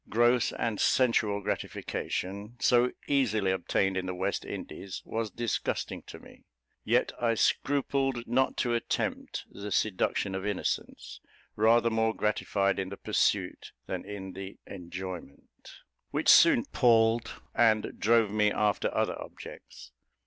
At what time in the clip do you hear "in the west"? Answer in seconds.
3.95-4.43